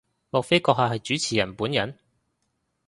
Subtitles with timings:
[0.31, 1.95] 莫非閣下係主持人本人？